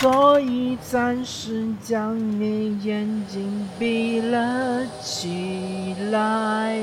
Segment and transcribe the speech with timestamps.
[0.00, 6.78] 所以暂时将你眼睛闭了起来。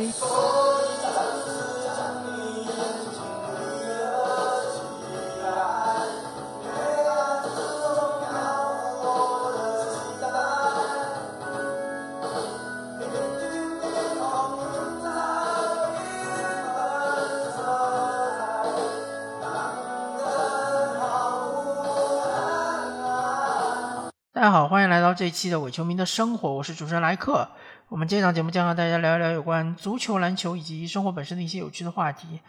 [25.16, 27.48] 这一期的伪球迷的生活，我是主持人莱克。
[27.88, 32.42] 我们这档节目将和大家聊一聊有关足球、篮球以及生活本身的一些有趣的话题。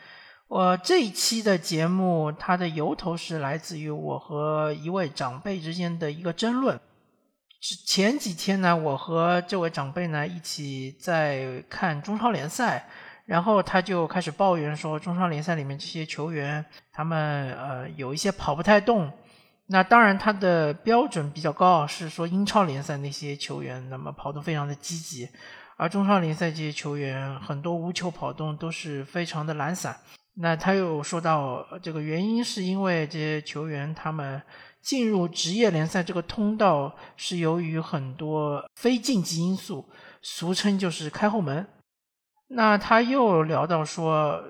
[0.49, 6.81] 我这一期的节目，它的由头是来自于我和一位长辈之间的一个争论。
[7.87, 12.89] 前几天呢，我和这位长辈呢一起在看中超联赛，
[13.27, 19.13] 然后他就开始抱怨说，中超联赛里面这些球员，他们呃有一些跑不太动。
[19.69, 25.29] 那当然，他的标准比较高，是说英超联赛那些球员，那么跑动非常的积极，
[25.77, 29.97] 而中超联赛这些球员很多无球跑动都是非常的懒散。
[30.35, 34.41] 那他又说到，这个原因是因为这些球员他们
[34.81, 39.85] 进入职业联赛这个通道是由于很多非竞技因素，
[40.23, 41.67] 俗称就是开后门。
[42.49, 44.45] 那他又聊到说。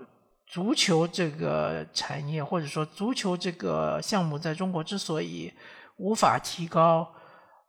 [0.46, 5.52] 足球这个产业，或者说足球这个项目，在中国之所以
[5.96, 7.12] 无法提高，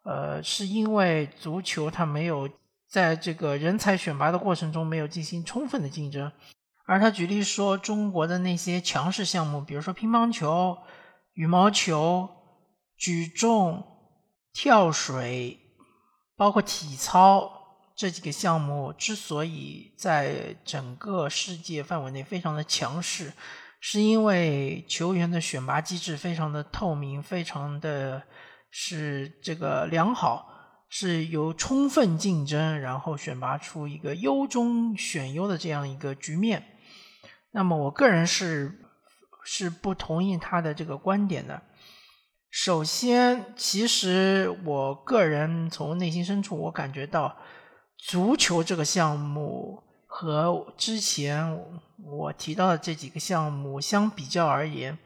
[0.03, 2.47] 呃，是因为足球它没有
[2.87, 6.31] 在这个人才选拔的过程中没有进行充分的竞争。
[6.85, 10.77] 而他举例说，中国的那些强势项目，比如说乒乓球、
[11.33, 12.29] 羽毛球、
[12.95, 13.83] 举重、
[14.53, 15.59] 跳水，
[16.37, 17.56] 包括体操。
[17.97, 23.33] 这几个项目之所以在整个世界范围内非常的强势，
[23.79, 28.21] 是因为球员的选拔机制非常的透明，非常的
[28.69, 30.47] 是这个良好，
[30.87, 36.77] 是由充分竞争，然后选拔出一个优中选优的这样一个局面。
[37.49, 38.79] 那么，我个人是
[39.43, 41.63] 是不同意他的这个观点的。
[42.51, 47.35] 首先，其实我个人从内心深处，我感觉到。
[47.97, 51.59] 足球这个项目和之前
[51.97, 54.97] 我提到的这几个项目相比较而言，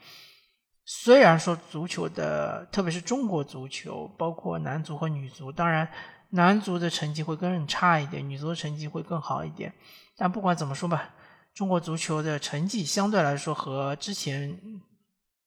[0.86, 5.90] 虽然说足球的，特别是中国足球，包括男足和女足，当然
[6.30, 9.74] 男足的成绩会更差一点，女足的成绩会更好一点。
[10.18, 11.10] 但不管怎么说吧，
[11.54, 14.60] 中国足球的成绩相对来说和之前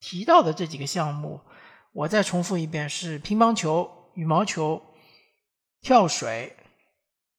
[0.00, 1.40] 提到的这几个项目，
[1.92, 4.82] 我再重复一遍：是乒乓球、羽毛球、
[5.80, 6.56] 跳水。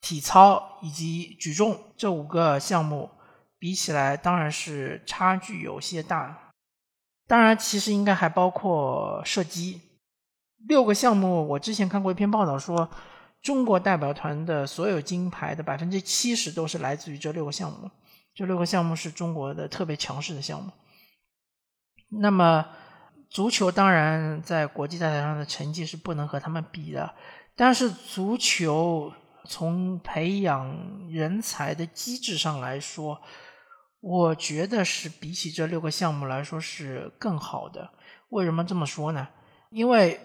[0.02, 3.10] 体操以及举重这五个项目
[3.58, 6.52] 比起来，当然是差距有些大。
[7.28, 9.82] 当然，其实应该还包括射击。
[10.68, 12.88] 六个项目，我之前看过一篇报道说，
[13.42, 17.90] 中国代表团的所有金牌的百分之七十都是来自于这六个项目。
[18.36, 20.72] 这六个项目是中国的特别强势的项目。
[22.10, 22.68] 那么，
[23.30, 27.16] 足球当然在国际大赛上的成绩是不能和他们比的，
[27.56, 29.12] 但是足球。
[29.46, 33.22] 从培养人才的机制上来说，
[34.02, 37.90] 我觉得是比起这六个项目来说是更好的。
[38.30, 39.28] 为什么这么说呢？
[39.72, 40.20] 因为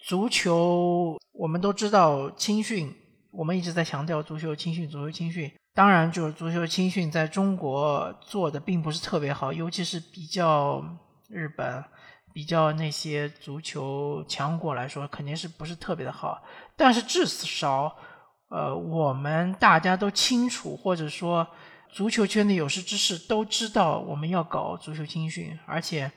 [0.00, 2.94] 足球我们都知道青训，
[3.30, 5.52] 我们一直在强调足球青训，足球青训。
[5.74, 10.82] 当然，就是足球青训在中国做的并不是特别好，尤其是比较
[11.28, 11.84] 日本、
[12.32, 16.42] 比较那些足球强国来说，肯定是不是特别的好。
[16.74, 17.94] 但是至少。
[18.48, 21.46] 呃，我们大家都清楚，或者说
[21.90, 26.10] 足球圈的有识之士都知道，我们要搞足球青训，而且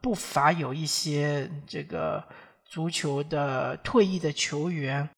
[0.00, 2.24] 不乏有一些这个
[2.64, 5.08] 足球的退役的球员，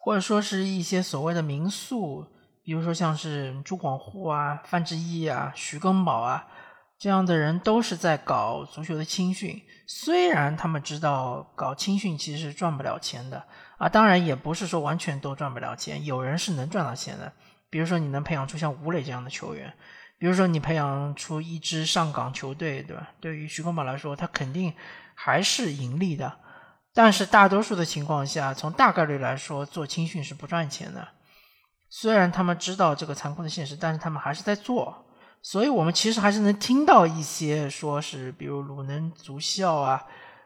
[0.00, 2.26] 或者说是一些所谓的名宿，
[2.64, 6.44] 比如说像是朱广沪啊、范志毅啊、徐根宝啊
[6.98, 9.62] 这样的人，都是在搞足球的青训。
[9.86, 13.44] 虽然他们知道搞青训其实是赚不了钱的。
[13.84, 17.30] 啊，当然也不是说完全都赚不了钱，有人是能赚到钱的。
[17.68, 19.70] 比如说，你能培养出像吴磊这样的球员，
[20.16, 23.10] 比如说你培养出一支上港球队，对吧？
[23.20, 24.72] 对于徐根宝来说，他肯定
[25.14, 26.32] 还是盈利的。
[26.94, 31.06] 但是大多数的情况下，从大概率来说，做青训是不赚钱的。
[31.90, 35.04] 虽然他们知道这个残酷的现实，但是他们还是在做。
[35.42, 40.02] 所以我们其实还是能听到一些说是，比如鲁能足校啊。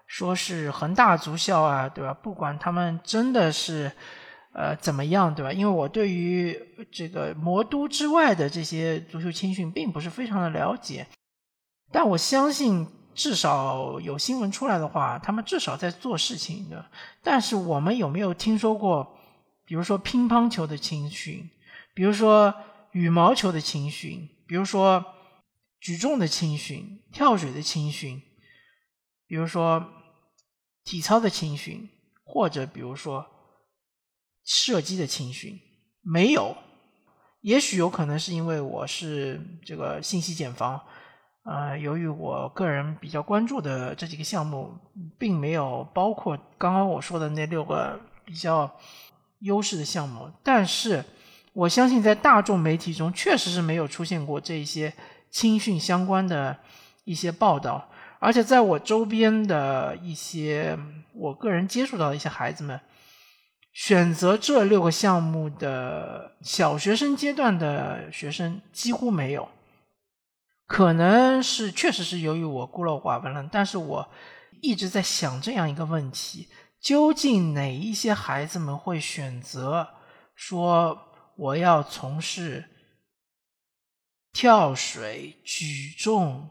[0.09, 2.13] 说是恒大足校啊，对吧？
[2.15, 3.93] 不管他们真的是，
[4.55, 5.53] 呃，怎么样，对吧？
[5.53, 6.59] 因为我对于
[6.91, 11.07] 这个魔都之外的这些足球青训并不是非常的了解，
[11.93, 16.91] 但我相信至少有新闻出来的话，他们至少在做事情的。
[17.23, 19.15] 但是我们有没有听说过，
[19.67, 21.51] 比如说乒乓球的青训，
[21.95, 22.55] 比如说
[22.93, 25.05] 羽毛球的青训，比如说
[25.81, 28.23] 举重的青训、跳水的青训，
[29.27, 29.93] 比如说
[30.89, 31.87] 体操的青训，
[32.25, 33.27] 或者比如说
[34.43, 35.61] 射击的青训，
[36.01, 36.57] 没有。
[37.43, 40.81] 也许有可能是因为我是这个信息茧房。
[41.45, 44.73] 呃，由于我个人比较关注的这几个项目，
[45.19, 48.75] 并没有包括刚刚我说的那六个比较
[49.41, 51.05] 优势的项目，但是
[51.53, 54.91] 我相信在大众媒体中确实是没有出现过这一些
[55.31, 56.59] 青训相关的
[57.05, 60.79] 一些报道，而且在我周边的一些
[61.15, 62.81] 我个人接触到的一些孩子们，
[63.73, 69.49] 选择这六个项目的小学生阶段的学生几乎没有。
[70.67, 74.09] 可能是确实是由于我孤陋寡闻了，但是我
[74.61, 76.49] 一直在想这样一个问题：
[76.81, 79.89] 究竟哪一些孩子们会选择
[80.35, 80.99] 说
[81.37, 82.69] 我要从事
[84.33, 86.51] 跳水、举重、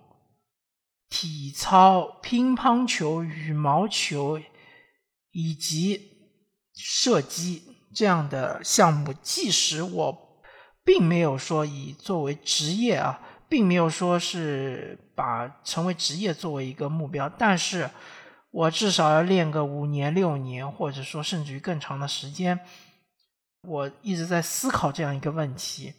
[1.10, 4.40] 体操、乒乓球、羽毛球
[5.32, 6.12] 以及
[6.74, 7.64] 射击
[7.94, 9.14] 这样的项目？
[9.22, 10.42] 即使我
[10.84, 13.22] 并没有说以作为职业啊。
[13.50, 17.90] 并没有说是把成为职业作为一个目标，但是
[18.52, 22.60] 我至少要练个五年六年，或者说甚至于更长的时间。
[23.62, 25.94] 我一直在思考这样一个问题。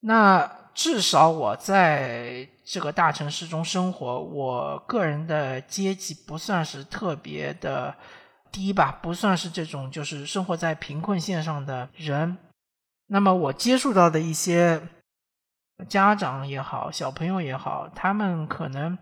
[0.00, 7.96] 那至少我在这个大城市中生活，我个人的阶级不算是特别的
[8.52, 12.36] 低吧，不算是这种就是生活在贫困线上的人。
[13.08, 14.80] 那么我接触到的一些。
[15.90, 18.96] 家长也好，小朋友也好，他们可能，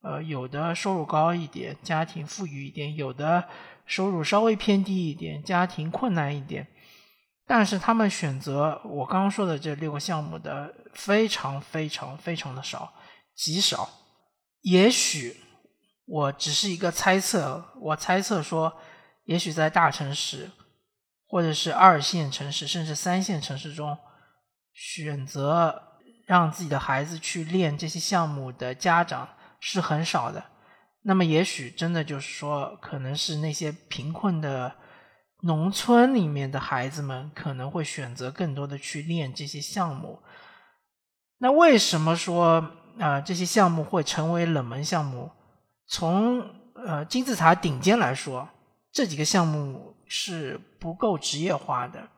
[0.00, 3.44] 呃，有的收入高一点，家庭富裕一点；有的
[3.84, 6.66] 收入稍微偏低一点，家庭困难一点。
[7.46, 12.92] 但是他们选择我刚刚说的这六个项目的非常非常非常的少，
[13.34, 13.88] 极少。
[14.62, 15.36] 也许
[16.06, 18.76] 我只是一个猜测，我猜测说，
[19.24, 20.50] 也许在大城市，
[21.26, 23.96] 或者是二线城市，甚至三线城市中，
[24.72, 25.90] 选择。
[26.26, 29.28] 让自己的孩子去练这些项目的家长
[29.60, 30.42] 是很少的，
[31.02, 34.74] 那么也许真的就是说，可能是那些贫困的
[35.44, 40.20] 农村里面的孩子们可能会选择更多的去练这些项目。
[41.38, 45.30] 那为什么说啊这些项目会成为冷门项目？
[45.86, 46.42] 从
[46.74, 48.48] 呃金字塔顶尖来说，
[48.90, 52.08] 这几个项目是不够职业化的。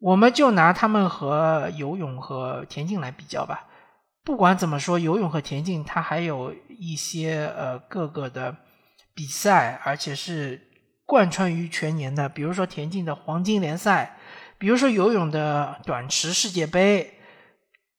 [0.00, 3.66] 我们就拿他们和游泳和田径来比较吧。
[4.24, 8.56] 不管怎么说，游泳和田径它还有一些呃各个的
[9.12, 10.67] 比赛，而且是
[11.08, 12.28] 贯穿于全年的。
[12.28, 14.18] 比如说田径的黄金联赛，
[14.58, 17.14] 比如说游泳的短池世界杯，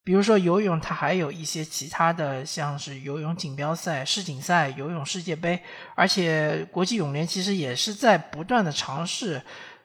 [0.03, 5.59] 比如说游泳它还有一些其他的，像是游泳锦标赛、世锦赛、游泳世界杯。
[5.95, 9.41] 而且国际泳联其实也是在不断的尝试。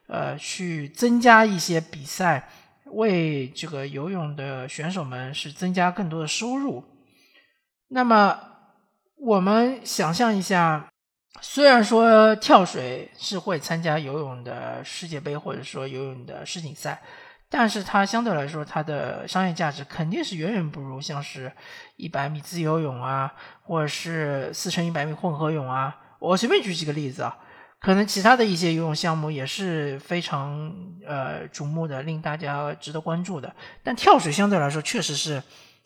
[0.07, 2.47] 呃，去增加一些比赛，
[2.85, 6.85] 为这个游泳的选手们是增加更多的收入。
[7.89, 8.39] 那么，
[9.17, 10.93] 我们想象一下，
[11.41, 17.03] 虽然说跳水是会参加游泳的世界杯或者说游泳的世锦赛，
[17.51, 21.53] 但是它相对来说，它的商业价值肯定是远远不如像是
[21.97, 25.97] 一百米自由泳啊，或者是四乘一百米混合泳啊。
[26.19, 27.39] 我随便举几个例子啊。
[27.81, 30.75] 可能其他的一些游泳项目也是非常
[31.07, 33.55] 呃瞩目的，令大家值得关注的。
[33.83, 35.43] 但跳水相对来说确实是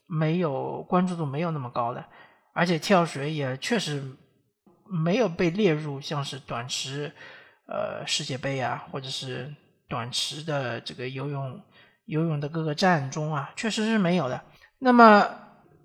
[0.06, 2.04] 没有关注度没有那么高的，
[2.52, 4.00] 而且跳水也确实
[4.90, 7.12] 没有被列入像是短池
[7.66, 9.54] 呃世界杯啊，或者是
[9.88, 11.60] 短池的这个游泳
[12.06, 14.42] 游泳的各个站中啊，确实是没有的。
[14.78, 15.28] 那么，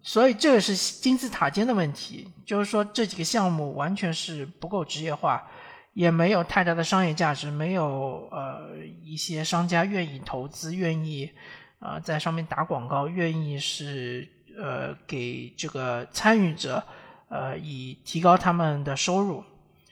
[0.02, 5.48] 所以这个是金字塔尖的问题，就是说这几个项目完全是不够职业化。
[5.96, 11.30] 也没有太大的商业价值，没有呃一些商家愿意投资，愿意
[11.78, 14.28] 啊在上面打广告，愿意是
[14.60, 16.84] 呃给这个参与者
[17.34, 19.44] 呃以提高他们的收入。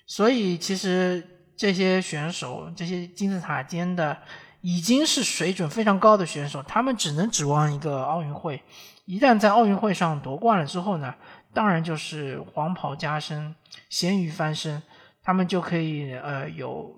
[0.06, 1.26] 所以其实
[1.58, 4.16] 这些选手，这些金字塔尖的
[4.62, 8.62] 已经是水准非常高的选手，他们只能指望一个奥运会。
[9.06, 11.16] 一旦在奥运会上夺冠了之后呢，
[11.54, 13.56] 当然就是黄袍加身，
[13.90, 14.82] 咸鱼翻身。
[15.24, 16.92] 他们就可以呃有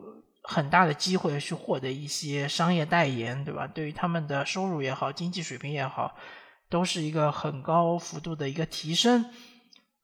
[0.43, 3.67] 很大的机会去获得一些商业代言，对吧？
[3.67, 6.15] 对于他们的收入也好，经济水平也好，
[6.69, 9.25] 都是一个很高幅度的一个提升。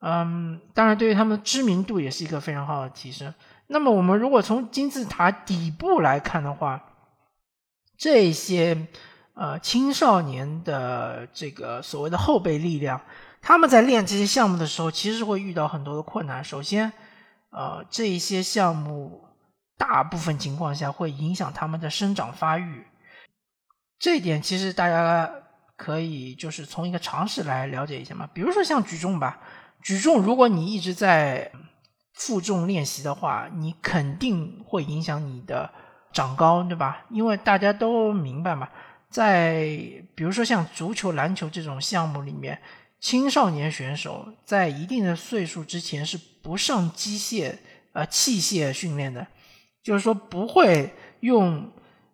[0.01, 3.33] 嗯，当然对于他们的知名度也是一个非常好的提升。
[3.67, 6.81] 那么我们如果从金字塔底部来看的话，
[7.97, 8.87] 这些
[9.33, 13.01] 呃青少年的这个所谓的后备力量，
[13.41, 16.43] 他们在练这些项目的时候，其实会遇到很多的困难。
[16.43, 16.91] 首先，
[17.51, 19.25] 呃，这一些项目
[19.77, 22.87] 大部分情况下会影响他们的生长发育，
[23.99, 25.29] 这一点其实大家
[25.75, 28.27] 可以就是从一个常识来了解一下嘛。
[28.33, 29.39] 比如说像举重吧，
[29.81, 31.51] 举重如果你一直在
[32.13, 35.69] 负重练习的话，你肯定会影响你的。
[36.11, 37.05] 长高，对吧？
[37.11, 38.67] 因为大家都明白嘛，
[39.11, 39.61] 在
[40.15, 42.59] 比如说像足球、篮球这种项目里面，
[42.99, 47.55] 青少年选手在一定的岁数之前是不上机械
[47.93, 49.25] 呃器械训练的，
[49.83, 51.71] 就是说不会用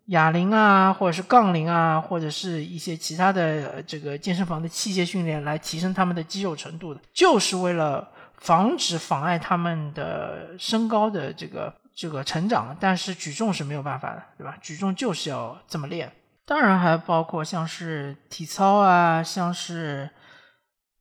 [0.07, 8.07] 哑铃啊，或者是杠铃啊，或者是一些其他的这个健身房的器械训练来提升他们的肌肉程度的，就是为了
[8.37, 11.73] 防止妨碍他们的身高的这个。
[11.97, 14.57] 这个成长，但是举重是没有办法的，对吧？
[14.61, 16.11] 举重就是要这么练。
[16.45, 20.09] 当然还包括像是体操啊，像是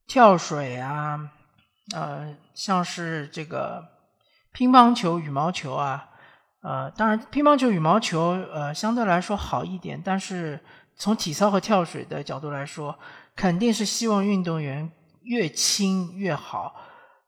[0.07, 1.19] 跳水啊，
[1.93, 3.83] 呃，像是这个
[4.53, 6.11] 乒乓球、羽毛球啊，
[6.65, 10.59] 呃，当然乒乓球、羽毛球呃相对来说好一点，但是
[10.95, 12.97] 从体操和跳水的角度来说，
[13.35, 14.89] 肯定是希望运动员
[15.21, 16.75] 越轻越好。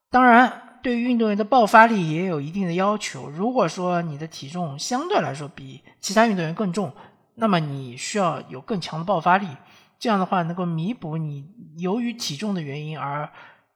[0.10, 0.64] 当然。
[0.84, 3.28] 对于运动员的爆发力也有一定的要求。
[3.30, 6.94] 如果说你的体重相对来说比其他运动员更重，
[7.36, 9.48] 那么你需要有更强的爆发力，
[10.00, 11.46] 这样的话能够弥补你
[11.78, 13.28] 由于体重的原因而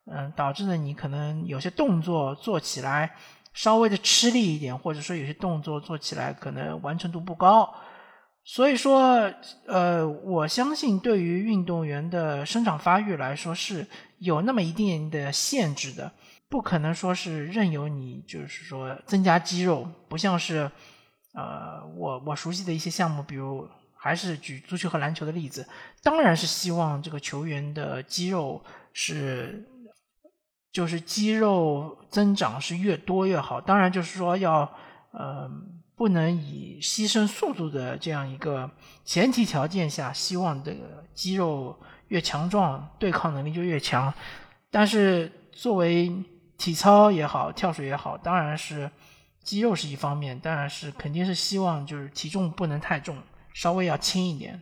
[0.05, 3.13] 嗯导致的你可能有些动作做起来
[3.53, 7.73] 稍微的吃力一点，或者说有些动作做起来可能完成度不高。
[8.43, 9.31] 所以说，
[9.67, 13.85] 呃，我相信对于运动员的生长发育来说是
[14.17, 16.11] 有那么一定的限制的。
[16.49, 20.69] 不可能说是任由你，就是说增加肌肉，不像是，
[21.33, 23.65] 呃，我我熟悉的一些项目，比如
[23.95, 25.65] 还是举足球和篮球的例子，
[26.03, 29.63] 当然是希望这个球员的肌肉是，
[30.71, 33.59] 就是肌肉增长是越多越好。
[33.59, 34.69] 当然就是说要，
[35.11, 35.49] 呃，
[35.95, 38.69] 不能以牺牲速度的这样一个
[39.03, 44.13] 前提条件下，希望这个肌肉越强壮，对抗能力就越强。
[44.69, 46.11] 但是作为
[46.57, 48.89] 体操也好，跳水也好，当然是
[49.43, 53.17] 肌肉是一方面，当然是肯定是希望就是体重不能太重，
[53.53, 54.61] 稍微要轻一点。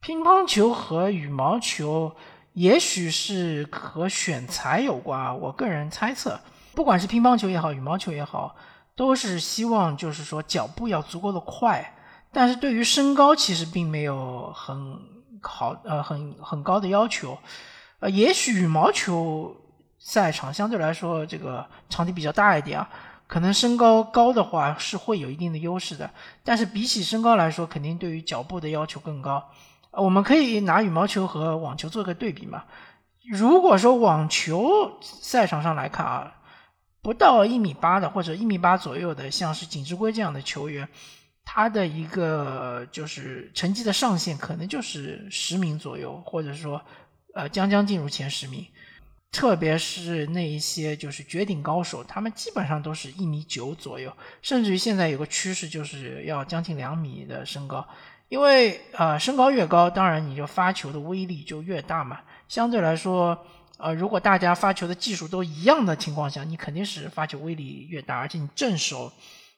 [0.00, 2.14] 乒乓球和羽毛球
[2.54, 6.40] 也许是和选材有关啊，我个人猜测，
[6.74, 8.56] 不管是乒乓球也好，羽毛球也好，
[8.96, 11.94] 都是希望就是说脚步要足够的快，
[12.32, 14.98] 但是对于身高其实并没有很
[15.40, 17.38] 好呃很很高的要求，
[18.00, 19.54] 呃，也许羽毛球。
[20.06, 22.86] 赛场相对来说，这个场地比较大一点啊，
[23.26, 26.10] 可能身高高的话是会有一定的优势的。
[26.42, 29.42] 但是比起身高来说，肯定对于脚步的要求更高。
[29.96, 32.64] 我们可以拿羽毛球和网球做个对比嘛。
[33.30, 36.34] 如果说网球赛场上来看啊，
[37.00, 40.88] 不到一米八的或者一米八左右的，像是锦织圭这样的球员，
[41.44, 46.82] 他的一个就是成绩的上限可能就是十名左右，或者说
[47.34, 48.66] 呃将将进入前十名。
[49.32, 57.84] 特别是那一些就是绝顶高手，他们基本上都是一米九左右，甚至于现在有个趋势就是要将近两米的身高，
[58.28, 62.20] 因为呃身高越高，当然你就发球的威力就越大嘛。
[62.48, 63.38] 相对来说，
[63.78, 69.12] 呃如果大家发球的技术都一样的情况下，你肯定是发球威力越大，而且你正手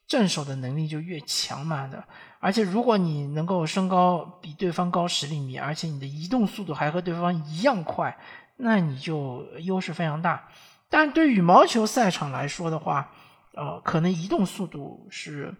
[0.07, 2.05] 正手的能力就越强嘛的。
[2.39, 8.17] 而且如果你能够身高比对方高十厘米，而且你的移动速度还和对方一样快。
[8.59, 10.49] 那你就优势非常大，
[10.89, 13.13] 但对羽毛球赛场来说的话，
[13.53, 15.55] 呃，可能移动速度是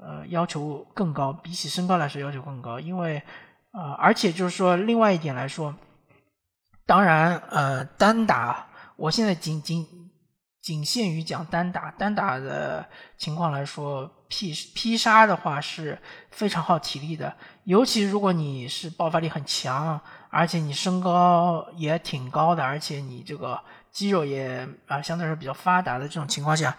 [0.00, 3.22] 呃要求更高，比起身高来说要求更高，因为
[3.72, 5.74] 呃，而且就是说另外一点来说，
[6.86, 9.86] 当然呃单打，我现在仅仅
[10.62, 12.86] 仅限于讲单打，单打的
[13.16, 15.98] 情况来说，劈劈杀的话是
[16.30, 20.00] 非常耗体力的，尤其如果你是爆发力很强。
[20.30, 23.58] 而且你身高也挺高的，而且你这个
[23.90, 26.76] 肌肉也啊相对来说比较发达的这种情况下，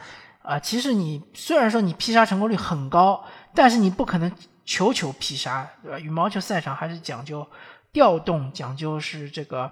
[0.50, 4.32] 啊，其实你虽然说你劈杀成功率很高，但是你不可能
[4.66, 6.00] 球球劈杀，对吧？
[6.00, 7.48] 羽毛球赛场还是讲究
[7.92, 9.72] 调动，讲究是这个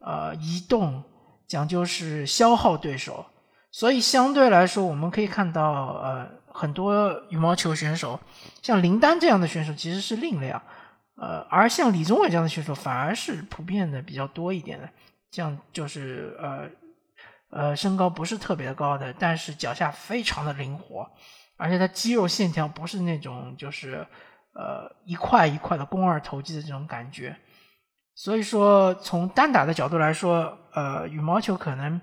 [0.00, 1.02] 呃移动，
[1.46, 3.26] 讲究是消耗对手，
[3.70, 8.18] 所以相对来说，我们可以看到呃很多羽毛球选手，
[8.62, 10.64] 像林丹这样的选手其实是另类啊。
[11.16, 14.88] 呃，而像李宗伟这样的选手反而是普遍的比较多一点的，
[15.30, 16.66] 这样就是呃
[17.56, 21.08] 呃，身高不是特别高的，但是脚下非常的灵活，
[21.56, 24.04] 而且他肌肉线条不是那种就是
[24.54, 27.36] 呃一块一块的肱二头肌的这种感觉。
[28.16, 32.00] 所以说，从单打的角度来说，呃，羽毛球可能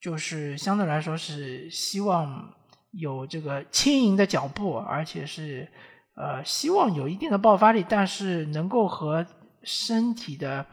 [0.00, 2.50] 就是相对来说是希望
[2.92, 5.70] 有这个轻盈的脚步，而且是
[6.16, 9.26] 呃希望有一定的爆发力，但是能够和
[9.62, 10.64] 身体的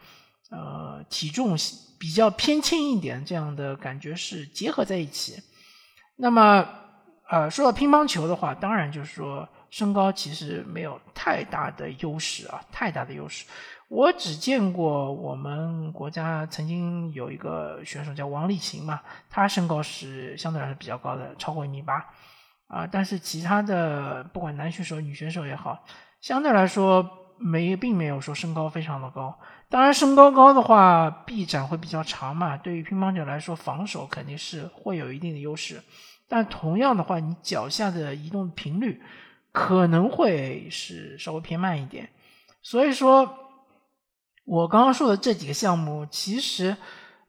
[0.50, 1.56] 呃体重
[2.00, 5.36] 比较偏轻一点这样的感觉是结合在一起。
[6.16, 6.66] 那么，
[7.28, 13.44] 呃，说到乒乓球的话，当然就是说身高其实没有太大的优势啊，太大的优势。
[13.88, 21.96] 我只见过我们国家曾经有一个选手叫王励勤嘛，他身高是相对来说比较高的，超过一米八
[22.68, 22.86] 啊。
[22.86, 25.84] 但是其他的不管男选手、女选手也好，
[26.22, 27.02] 相对来说
[27.40, 29.36] 没并没有说身高非常的高。
[29.68, 35.82] 当然，身高高的话，臂展会比较长嘛，对于乒乓球来说，防守肯定是会有一定的优势。
[36.28, 39.02] 但同样的话，你脚下的移动频率
[39.50, 42.08] 可能会是稍微偏慢一点，
[42.62, 43.36] 所以说。
[44.46, 46.76] 我刚刚说的这几个项目，其实，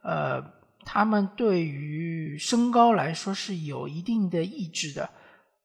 [0.02, 0.42] 呃，
[0.84, 5.08] 他们对于身高来说是有一定的抑制的。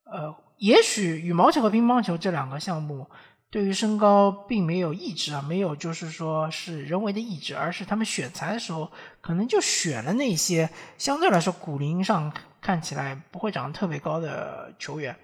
[0.04, 3.08] 呃，也许羽毛球和乒乓球这两个项目
[3.50, 15.16] 对于身高并没有抑制啊，没有就是说是人为的抑制，而是他们选材的时候可能就选了那些相对来说骨龄上看起来不会长得特别高的球员。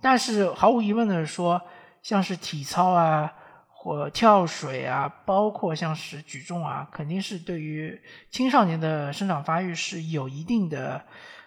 [0.00, 1.60] 但是毫无疑问的说，
[2.02, 3.34] 像是体操啊。
[3.82, 7.98] 或跳水啊，包括像是举重啊，肯定是对于
[8.30, 11.02] 青少年的生长发育是有一定的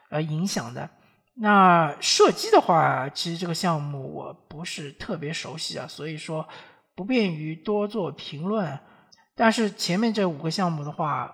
[0.10, 0.90] 呃影响的。
[1.36, 6.48] 那射击的话，其实这个项目我不是特别熟悉啊，所以说
[6.96, 8.80] 不便于多做评论。
[9.36, 11.34] 但是前面这五个项目的话，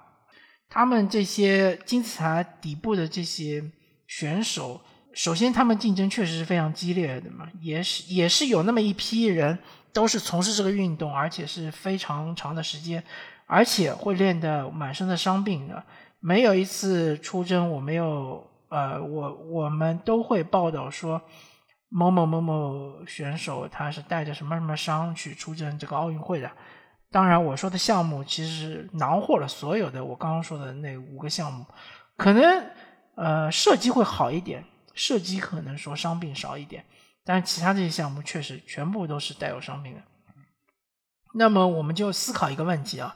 [0.69, 3.63] 他们这些金字塔底部的这些
[4.07, 4.81] 选手，
[5.13, 9.59] 首先他们竞争确实是非常激烈的嘛，也是也是有那么一批人。
[9.91, 13.03] 都是从事这个运动，而且是非常长的时间，
[13.47, 15.83] 而且会练得满身的伤病的。
[16.19, 21.21] 没有一次出征，我没有呃，我我们都会报道说
[21.89, 26.51] 某某某某选手他是带着什么什么伤去出征这个奥运会的。
[27.12, 31.65] 当然，我说的项目其实囊括了所有的我刚刚说的那五个项目，
[32.15, 32.71] 可能
[33.15, 36.86] 呃射击会好一点，射击可能说伤病少一点。
[37.25, 40.01] 但是其他这些项目确实全部都是带有伤病的。
[41.34, 43.15] 那么我们就思考一个问题啊，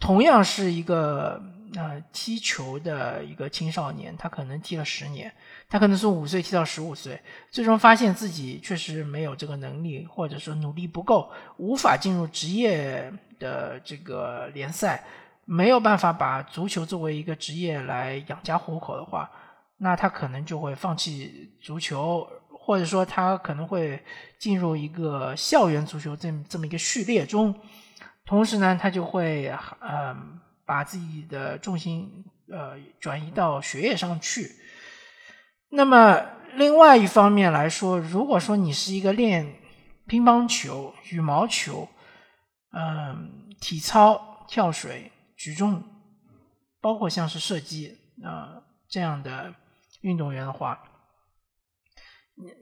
[0.00, 1.40] 同样是一个
[1.76, 5.30] 呃踢球的一个青少年，他可能踢了十年，
[5.68, 15.04] 他可能从五岁踢到十五岁，最终发现自己确实没有这个能力，或者说努力不够，无法进入职业的这个联赛，
[15.44, 19.30] 没有办法把足球作为一个职业来养家糊口的话，
[19.76, 22.26] 那他可能就会放弃足球。
[22.62, 24.00] 或者说他可能会
[24.38, 27.52] 进入一个校园足球这这么一个序列中，
[28.24, 34.56] 同时呢，他就会嗯把自己的重心呃转移到学业上去。
[35.70, 39.60] 那么另外一方面来说，如果说你是一个练
[40.06, 41.88] 乒乓球、羽毛球、
[42.72, 45.84] 嗯体操、跳水、举重，
[46.80, 49.54] 包括像是射击啊这样的
[50.00, 50.82] 运动员的话。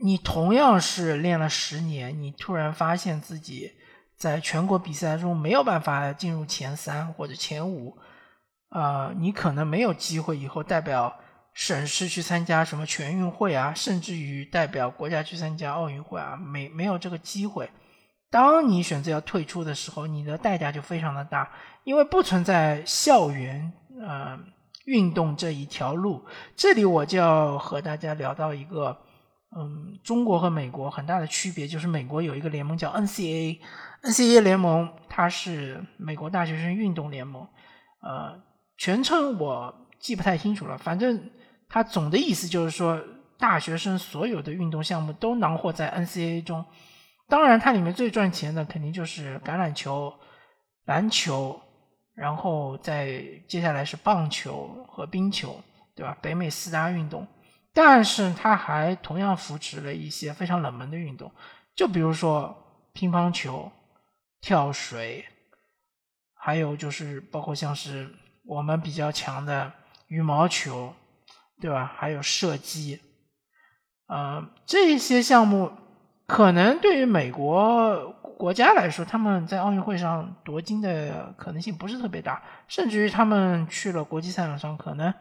[0.02, 3.77] 你同样是练了十年，你突然发现自己
[4.18, 7.96] 在全国比赛中没有办法进入前三或者前五，
[8.70, 11.14] 啊，你可能没有机会以后代表
[11.54, 17.70] 省市去参加什么全运会啊，甚至于代表国家去参加奥运会啊，没没有这个机会。
[18.28, 21.48] 当你选择要退出的时候，你的代价就非常的大，
[21.84, 24.36] 因为不存在校园呃
[24.86, 26.26] 运动这一条路。
[26.56, 28.98] 这里我就要和大家聊到一个。
[29.56, 33.60] 嗯，中国和美国很大的区别就是，美国有一个联盟叫 N C A
[34.08, 37.46] NCAA 联盟它是美国大学生运动联盟，
[38.00, 38.40] 呃，
[38.78, 41.30] 全称我记不太清楚了，反正
[41.68, 42.98] 它总的意思就是说，
[43.38, 46.64] 大学生所有的运动项目都囊括在 NCAA 中。
[47.28, 50.14] 当然，它里面最赚钱的肯定就是橄榄球、
[50.86, 51.60] 篮球，
[52.14, 55.60] 然后再接下来是棒球和冰球，
[55.94, 56.16] 对吧？
[56.22, 57.26] 北美四大运动。
[57.74, 61.30] 但是它还同样扶持了一些非常冷门的运动，
[61.76, 62.56] 就比如说
[62.94, 63.70] 乒乓球、
[64.40, 65.24] 跳水，
[66.34, 68.08] 还有就是包括像是
[68.44, 69.72] 我们比较强的
[70.06, 70.94] 羽毛球，
[71.60, 71.92] 对吧？
[71.96, 73.00] 还有射击，
[74.06, 75.72] 呃，这些项目
[76.26, 85.12] 可能对于美国国家来说，他们在奥运会上夺金的可能性不是特别大，甚至于他们去了国际赛场上，可能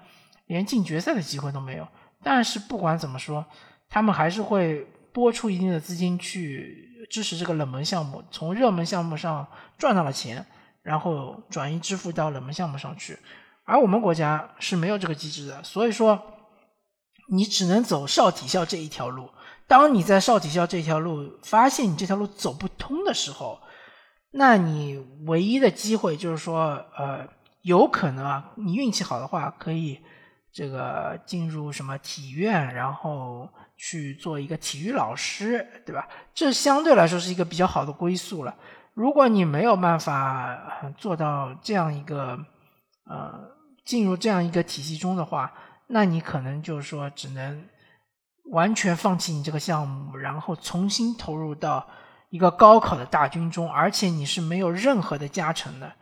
[0.46, 1.88] 连进决赛的机会都没有。
[2.24, 3.46] 但是不管怎么说，
[3.90, 10.46] 他们还是会拨出一定的资金去支持这个冷门项目，从热门项目上赚到了钱，
[10.84, 13.18] 然后转移支付到冷门项目上去。
[13.64, 16.22] 而我们国家是没有这个机制的，所以说
[17.30, 19.28] 你只能走少体校这一条路。
[19.66, 23.60] 当你在少体校这条路发现你这条路走不通的时候，
[24.34, 27.28] 那你唯一的机会就是说，呃，
[27.64, 30.00] 有可能啊，你运气好的话，可以
[30.54, 36.08] 这个进入什么体院，然后去做一个体育老师，对吧？
[36.34, 38.56] 这相对来说是一个比较好的归宿了。
[38.94, 42.38] 如果你没有办法做到这样一个，
[43.06, 43.40] 呃，
[43.86, 45.54] 进入这样一个体系中的话，
[45.88, 47.66] 那你可能就是说只能。
[48.52, 51.86] 完全放弃你这个项目，然后重新投入到
[52.30, 55.94] 一个高考的大军中，而且你是没有任何的加成的，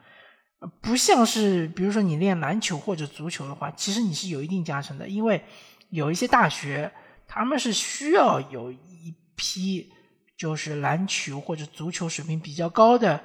[0.79, 5.43] 不像是比如说你练篮球或者足球的话，其实你是有一定加成的，因为
[5.89, 6.91] 有一些大学
[7.27, 9.91] 他们是需要有一批
[10.37, 13.21] 就是篮球或者足球水平比较高的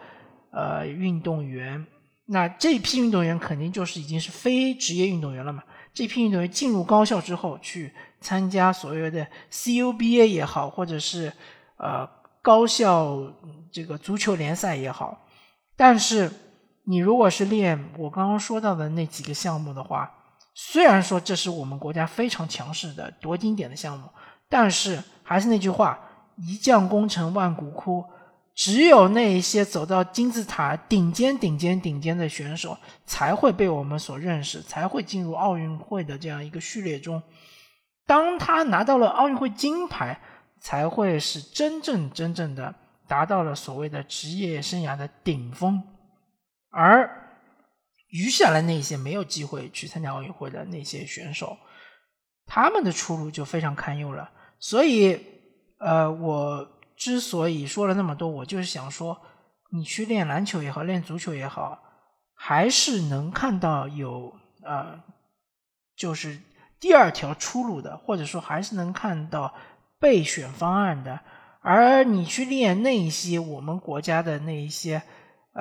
[0.51, 1.87] 呃运动员，
[2.27, 5.63] 那这批运动员肯定就是已经是非职业运动员了嘛。
[5.93, 11.33] 这批运动员进入高校之后，去参加所谓的 CUBA 也好，或者是
[11.77, 12.09] 呃
[12.41, 13.19] 高校
[13.73, 15.27] 这个足球联赛也好。
[15.77, 16.31] 但是
[16.85, 20.11] 你如果是练我刚刚说到的那几个项目的话，
[20.55, 24.09] 虽然说这是我们国家非常强势的夺金点的项目，
[24.49, 25.99] 但是还是那句话：
[26.37, 28.05] 一将功成万骨枯。
[28.53, 37.23] 只有那一些走到金字塔顶尖、顶尖、顶尖的选手，才会被我们所认识，才会进入奥运会的这样一个序列中。
[38.07, 40.21] 当他拿到了奥运会金牌，
[40.61, 42.75] 才会是真正真正的
[43.07, 45.83] 达到了所谓的职业生涯的顶峰。
[46.71, 47.30] 而
[48.11, 51.57] 余下来那些没有机会去参加奥运会的那些选手，
[52.47, 54.31] 他们的出路就非常堪忧了。
[54.59, 55.19] 所以，
[55.79, 56.69] 呃，我。
[57.01, 59.19] 之所以说了那么多，我就是想说，
[59.71, 61.83] 你去练篮球也好，练足球也好，
[62.35, 65.01] 还是能看到有呃，
[65.97, 66.39] 就是
[66.79, 69.55] 第二条出路的，或者说还是能看到
[69.99, 71.21] 备选方案的。
[71.63, 75.03] 而你去练那一些我们国家的那一些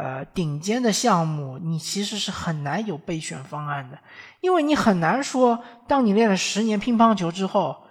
[0.02, 4.00] 呃顶尖的项目，你其实是很难有备选方案的，
[4.42, 7.84] 因为你很难说，当你练了十年乒乓球之后，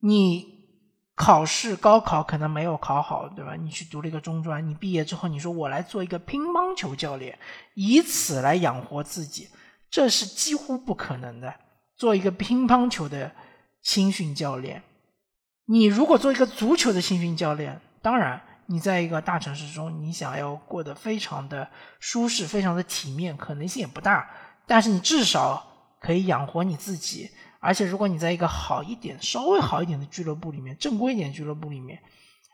[0.00, 0.60] 你。
[1.16, 3.54] 考试高考可能没有考好，对吧？
[3.54, 7.38] 你去读了一个中专，你毕业之后，你说我来做一个乒乓球教练，
[7.74, 9.46] 以此来养活自己，
[9.90, 11.54] 这是几乎不可能的。
[11.94, 13.30] 做一个乒乓球的
[13.82, 14.82] 青训教练，
[15.66, 24.30] 你如果做一个足球的青训教练，当然你在一个大城市中，你想要过得非常的舒适、非常的体面，可能性也不大。
[24.64, 25.66] 但是你至少
[26.00, 27.28] 可以养活你自己。
[27.58, 32.00] 而且，如果你在一个好一点、稍微好一点的俱乐部里面，正规一点俱乐部里面，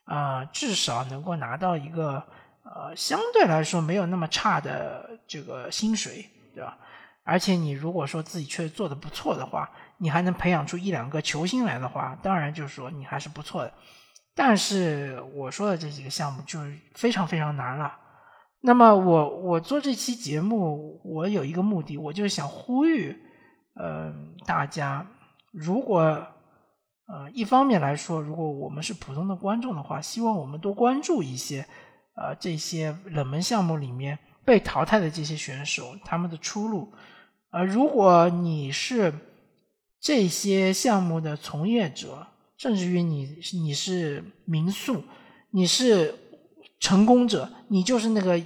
[0.06, 2.26] 啊，至少能够拿到一个
[2.64, 6.78] 呃相对来说没有那么差的这个薪水，对吧？
[7.24, 13.72] 而且你如果说自己确实做的不错的话，你还能培养出一两个球星来的话，当然就是说你还是不错的。
[14.38, 16.60] 但是我说的这几个项目就
[16.92, 17.90] 非常非常难了。
[18.60, 23.16] 那么我我做这期节目，我有一个目的，我就是想呼吁。
[23.80, 25.06] 嗯，大家
[25.52, 26.02] 如果
[27.06, 31.66] 呃一方面来说，如果我们是普通的观众的话，希望我们多关注一些
[32.14, 36.92] 呃这些冷门项目里面被淘汰的这些选手他们的出路。
[37.52, 39.14] 呃，如果你是
[39.98, 45.04] 这些项目的从业者，甚至于你你是民宿，
[45.50, 46.14] 你是
[46.80, 48.42] 成功者，你就是那个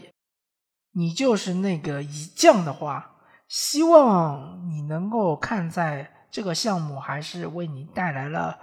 [0.93, 3.07] 你就是那个一将的话。
[3.49, 8.57] 希望你能够看在这个项目还是为你带来了，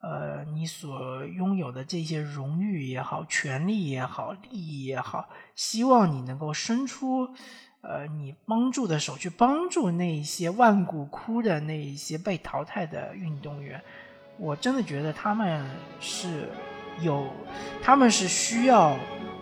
[0.00, 7.28] 呃，你所拥有的这些荣誉也好、权利也好、利益也好，希望你能够伸出，
[7.80, 13.82] 呃，你帮助的手去帮助那一些万骨枯的那一些被淘汰的运动员。
[14.40, 15.60] 我真的觉得他们
[16.00, 16.48] 是
[17.00, 17.26] 有
[17.82, 18.96] 他们是需要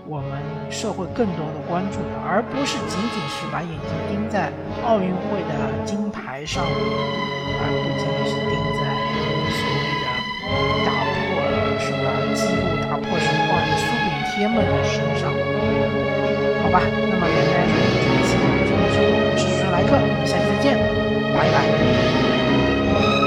[0.09, 4.51] 我们社会更多的关注的而不是仅仅是把眼睛盯在
[4.87, 8.89] 奥运会的金牌上而不仅仅是盯在
[9.53, 10.09] 所谓的
[10.87, 11.45] 打破
[11.79, 12.01] 什么
[12.33, 15.29] 记录打破什么苏炳添们的身上。
[16.63, 16.81] 好吧
[17.11, 17.53] 那么本期
[18.25, 20.73] 视频就到这里结束我是主持人来客我们下期再见
[21.37, 23.26] 拜拜。